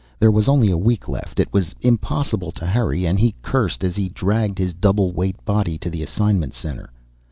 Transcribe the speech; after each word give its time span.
There 0.17 0.31
was 0.31 0.49
only 0.49 0.71
a 0.71 0.79
week 0.79 1.07
left. 1.07 1.39
It 1.39 1.53
was 1.53 1.75
impossible 1.81 2.51
to 2.53 2.65
hurry 2.65 3.05
and 3.05 3.19
he 3.19 3.35
cursed 3.43 3.83
as 3.83 3.95
he 3.95 4.09
dragged 4.09 4.57
his 4.57 4.73
double 4.73 5.11
weight 5.11 5.35
body 5.45 5.77
to 5.77 5.91
the 5.91 6.01
assignment 6.01 6.55
center. 6.55 6.89